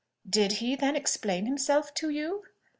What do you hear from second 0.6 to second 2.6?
then, explain himself to you?"